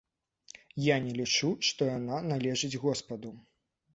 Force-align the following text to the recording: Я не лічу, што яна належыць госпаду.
Я 0.83 0.95
не 1.07 1.11
лічу, 1.19 1.51
што 1.67 1.81
яна 1.89 2.17
належыць 2.31 2.79
госпаду. 2.87 3.31